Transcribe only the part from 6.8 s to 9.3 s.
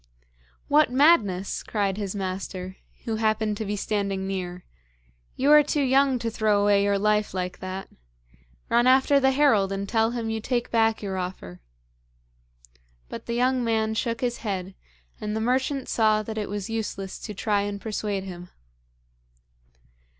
your life like that. Run after the